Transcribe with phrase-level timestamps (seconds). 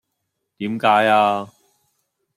[0.57, 1.49] 點解呀